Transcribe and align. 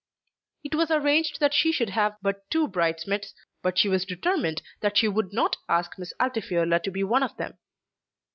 It 0.63 0.73
was 0.73 0.89
arranged 0.89 1.39
that 1.39 1.53
she 1.53 1.71
should 1.71 1.91
have 1.91 2.17
but 2.23 2.49
two 2.49 2.67
bridesmaids, 2.67 3.35
but 3.61 3.77
she 3.77 3.87
was 3.87 4.03
determined 4.03 4.63
that 4.79 4.97
she 4.97 5.07
would 5.07 5.31
not 5.31 5.57
ask 5.69 5.99
Miss 5.99 6.11
Altifiorla 6.19 6.79
to 6.81 6.89
be 6.89 7.03
one 7.03 7.21
of 7.21 7.37
them. 7.37 7.59